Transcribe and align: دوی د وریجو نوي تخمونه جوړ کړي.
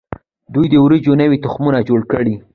دوی 0.53 0.65
د 0.69 0.75
وریجو 0.83 1.13
نوي 1.21 1.37
تخمونه 1.45 1.79
جوړ 1.89 2.01
کړي. 2.11 2.35